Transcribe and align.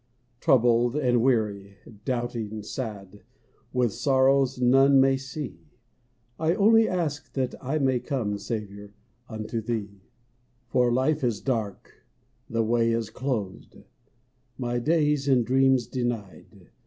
ROUBLED 0.47 0.95
and 0.95 1.21
weary, 1.21 1.77
doubting, 2.05 2.63
sad, 2.63 3.21
With 3.71 3.93
sorrows 3.93 4.59
none 4.59 4.99
may 4.99 5.15
see, 5.15 5.59
I 6.39 6.55
only 6.55 6.89
ask 6.89 7.31
that 7.33 7.53
I 7.63 7.77
may 7.77 7.99
come, 7.99 8.39
Saviour! 8.39 8.95
unto 9.29 9.61
Thee. 9.61 10.01
For 10.65 10.89
hfe 10.89 11.23
is 11.23 11.39
dark, 11.39 12.03
the 12.49 12.63
way 12.63 12.91
is 12.91 13.11
closed; 13.11 13.75
My 14.57 14.79
days 14.79 15.27
and 15.27 15.45
dreams 15.45 15.85
denied. 15.85 16.71